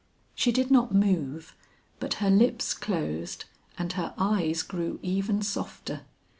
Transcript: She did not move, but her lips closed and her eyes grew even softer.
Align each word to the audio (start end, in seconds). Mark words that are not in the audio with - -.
She 0.33 0.51
did 0.51 0.71
not 0.71 0.95
move, 0.95 1.55
but 1.99 2.15
her 2.15 2.31
lips 2.31 2.73
closed 2.73 3.45
and 3.77 3.93
her 3.93 4.15
eyes 4.17 4.63
grew 4.63 4.97
even 5.03 5.43
softer. 5.43 6.01